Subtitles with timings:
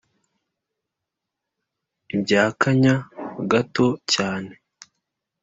[2.15, 2.95] ibya kanya
[3.51, 4.53] gato cyane.